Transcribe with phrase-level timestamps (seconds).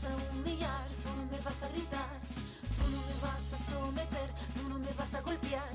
[0.00, 2.20] vas a humillar, tú no me vas a gritar,
[2.76, 5.72] tú no me vas a someter, tú no me vas a golpear,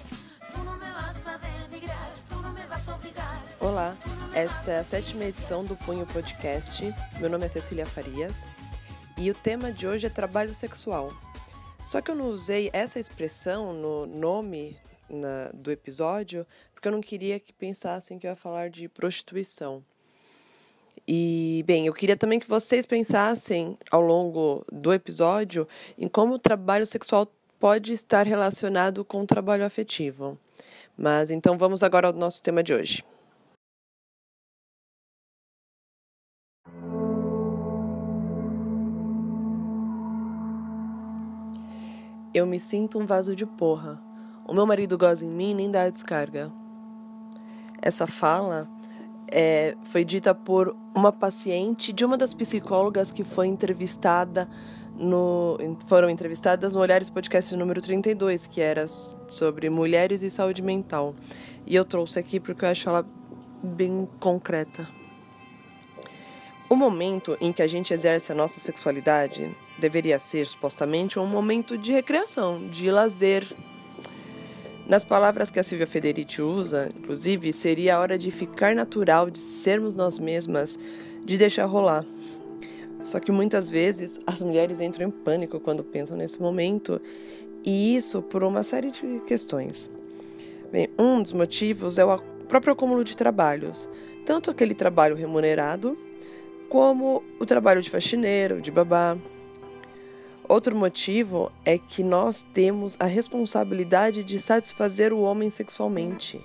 [0.51, 3.43] tú no me vas a denigrar, tú no me vas a obrigar.
[3.59, 3.97] Olá,
[4.33, 6.83] essa é a sétima edição do Punho Podcast.
[7.19, 8.47] Meu nome é Cecília Farias
[9.17, 11.13] e o tema de hoje é trabalho sexual.
[11.85, 14.75] Só que eu não usei essa expressão no nome
[15.07, 19.83] na, do episódio porque eu não queria que pensassem que eu ia falar de prostituição.
[21.07, 26.39] E, bem, eu queria também que vocês pensassem ao longo do episódio em como o
[26.39, 27.27] trabalho sexual
[27.59, 30.37] pode estar relacionado com o trabalho afetivo.
[30.97, 33.03] Mas então vamos agora ao nosso tema de hoje.
[42.33, 43.97] Eu me sinto um vaso de porra.
[44.45, 46.51] O meu marido goza em mim e nem dá a descarga.
[47.81, 48.67] Essa fala
[49.37, 54.47] é, foi dita por uma paciente de uma das psicólogas que foi entrevistada
[54.97, 55.57] no,
[55.87, 61.13] foram entrevistadas no Olhares Podcast número 32, que era sobre mulheres e saúde mental.
[61.67, 63.05] E eu trouxe aqui porque eu acho ela
[63.61, 64.87] bem concreta.
[66.69, 71.77] O momento em que a gente exerce a nossa sexualidade deveria ser, supostamente, um momento
[71.77, 73.45] de recreação, de lazer,
[74.87, 79.39] nas palavras que a Silvia Federici usa, inclusive, seria a hora de ficar natural, de
[79.39, 80.77] sermos nós mesmas,
[81.23, 82.05] de deixar rolar.
[83.01, 87.01] Só que muitas vezes as mulheres entram em pânico quando pensam nesse momento,
[87.63, 89.89] e isso por uma série de questões.
[90.71, 93.89] Bem, um dos motivos é o próprio acúmulo de trabalhos,
[94.25, 95.97] tanto aquele trabalho remunerado,
[96.69, 99.17] como o trabalho de faxineiro, de babá,
[100.47, 106.39] Outro motivo é que nós temos a responsabilidade de satisfazer o homem sexualmente.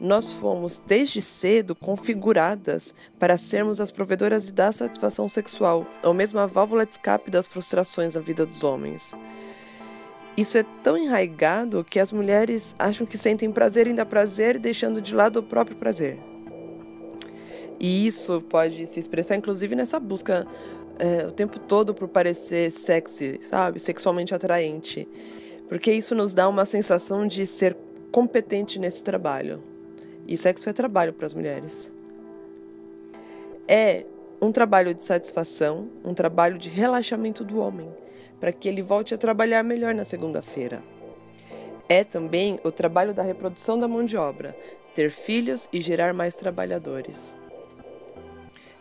[0.00, 6.46] Nós fomos desde cedo configuradas para sermos as provedoras da satisfação sexual, ou mesmo a
[6.46, 9.12] válvula de escape das frustrações da vida dos homens.
[10.36, 15.00] Isso é tão enraigado que as mulheres acham que sentem prazer em dar prazer, deixando
[15.00, 16.18] de lado o próprio prazer.
[17.80, 20.46] E isso pode se expressar inclusive nessa busca
[20.98, 23.78] é, o tempo todo por parecer sexy, sabe?
[23.78, 25.08] Sexualmente atraente.
[25.68, 27.76] Porque isso nos dá uma sensação de ser
[28.10, 29.62] competente nesse trabalho.
[30.26, 31.90] E sexo é trabalho para as mulheres.
[33.66, 34.04] É
[34.40, 37.90] um trabalho de satisfação, um trabalho de relaxamento do homem,
[38.40, 40.82] para que ele volte a trabalhar melhor na segunda-feira.
[41.88, 44.56] É também o trabalho da reprodução da mão de obra,
[44.94, 47.34] ter filhos e gerar mais trabalhadores.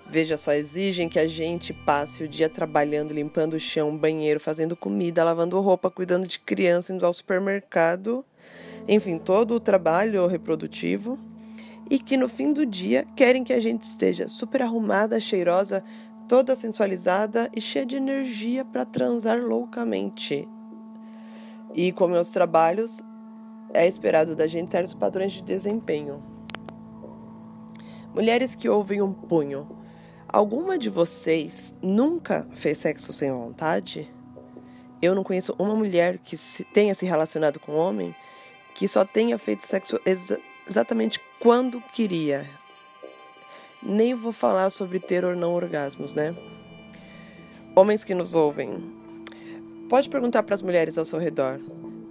[0.09, 4.73] Veja só, exigem que a gente passe o dia trabalhando, limpando o chão, banheiro, fazendo
[4.73, 8.23] comida, lavando roupa, cuidando de criança, indo ao supermercado,
[8.88, 11.19] enfim, todo o trabalho reprodutivo.
[11.90, 15.84] E que no fim do dia querem que a gente esteja super arrumada, cheirosa,
[16.28, 20.47] toda sensualizada e cheia de energia para transar loucamente.
[21.73, 23.01] E com meus trabalhos,
[23.73, 26.23] é esperado da gente certos padrões de desempenho.
[28.13, 29.67] Mulheres que ouvem um punho
[30.29, 34.09] Alguma de vocês nunca fez sexo sem vontade?
[35.01, 36.35] Eu não conheço uma mulher que
[36.73, 38.13] tenha se relacionado com um homem
[38.75, 40.37] que só tenha feito sexo exa
[40.67, 42.45] exatamente quando queria.
[43.81, 46.35] Nem vou falar sobre ter ou não orgasmos, né?
[47.73, 48.83] Homens que nos ouvem,
[49.87, 51.57] pode perguntar para as mulheres ao seu redor.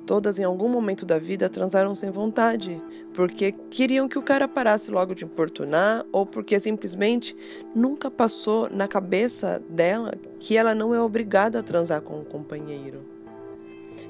[0.07, 2.81] Todas, em algum momento da vida, transaram sem vontade,
[3.13, 7.37] porque queriam que o cara parasse logo de importunar ou porque simplesmente
[7.75, 13.05] nunca passou na cabeça dela que ela não é obrigada a transar com o companheiro.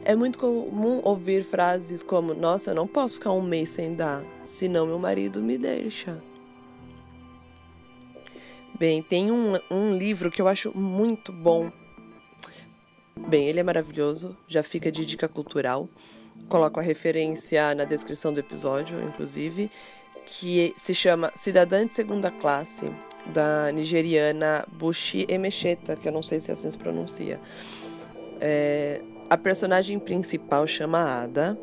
[0.05, 4.23] É muito comum ouvir frases como: Nossa, eu não posso ficar um mês sem dar,
[4.43, 6.23] senão meu marido me deixa.
[8.78, 11.73] Bem, tem um, um livro que eu acho muito bom
[13.19, 15.88] Bem, ele é maravilhoso, já fica de dica cultural.
[16.49, 19.71] Coloco a referência na descrição do episódio, inclusive,
[20.27, 22.93] que se chama Cidadã de Segunda Classe,
[23.32, 27.41] da nigeriana Bushi Emecheta, que eu não sei se assim se pronuncia.
[28.41, 31.59] É, a personagem principal chama Ada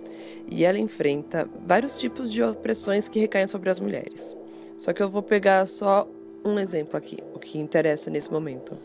[0.50, 4.36] e ela enfrenta vários tipos de opressões que recaem sobre as mulheres.
[4.78, 6.08] Só que eu vou pegar só
[6.44, 8.78] um exemplo aqui, o que interessa nesse momento.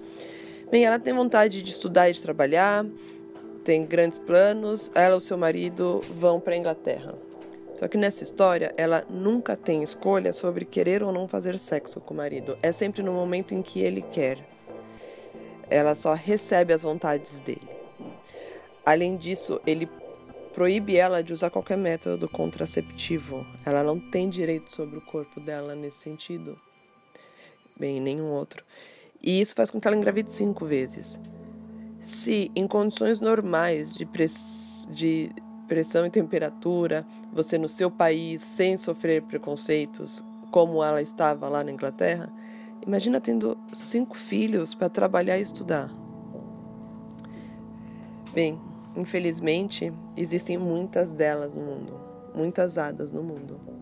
[0.71, 2.85] Bem, ela tem vontade de estudar e de trabalhar,
[3.65, 4.93] tem grandes planos.
[4.95, 7.15] Ela e o seu marido vão para a Inglaterra.
[7.75, 12.13] Só que nessa história, ela nunca tem escolha sobre querer ou não fazer sexo com
[12.13, 12.59] o marido.
[12.63, 14.47] É sempre no momento em que ele quer.
[15.71, 17.67] Ela só recebe as vontades dele.
[18.85, 19.89] Além disso, ele
[20.53, 23.47] proíbe ela de usar qualquer método contraceptivo.
[23.65, 26.61] Ela não tem direito sobre o corpo dela nesse sentido.
[27.75, 28.63] Bem, nenhum outro.
[29.23, 31.21] E isso faz com que ela engravide cinco vezes.
[32.01, 34.89] Se em condições normais de, press...
[34.91, 35.31] de
[35.67, 41.71] pressão e temperatura, você no seu país, sem sofrer preconceitos, como ela estava lá na
[41.71, 42.33] Inglaterra,
[42.87, 45.93] imagina tendo cinco filhos para trabalhar e estudar.
[48.33, 48.59] Bem,
[48.97, 52.01] infelizmente, existem muitas delas no mundo,
[52.35, 53.78] muitas hadas no mundo.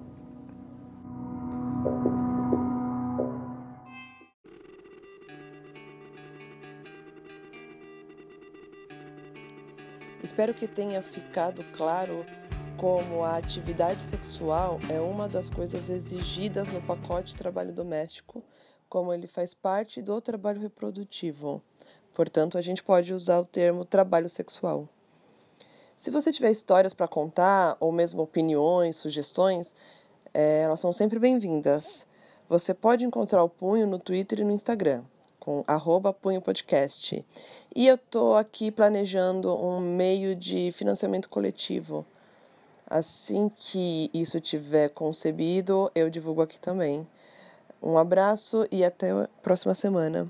[10.26, 12.26] Espero que tenha ficado claro
[12.76, 18.42] como a atividade sexual é uma das coisas exigidas no pacote de trabalho doméstico,
[18.88, 21.62] como ele faz parte do trabalho reprodutivo.
[22.12, 24.88] Portanto, a gente pode usar o termo trabalho sexual.
[25.96, 29.72] Se você tiver histórias para contar, ou mesmo opiniões, sugestões,
[30.34, 32.04] é, elas são sempre bem-vindas.
[32.48, 35.04] Você pode encontrar o Punho no Twitter e no Instagram,
[35.46, 37.24] com arroba Punho Podcast.
[37.72, 42.04] E eu estou aqui planejando um meio de financiamento coletivo.
[42.90, 47.06] Assim que isso tiver concebido, eu divulgo aqui também.
[47.80, 50.28] Um abraço e até a próxima semana.